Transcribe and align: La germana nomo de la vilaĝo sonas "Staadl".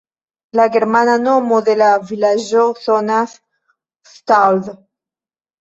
La 0.59 0.63
germana 0.75 1.17
nomo 1.25 1.59
de 1.67 1.75
la 1.81 1.89
vilaĝo 2.13 2.63
sonas 2.87 3.37
"Staadl". 4.15 4.77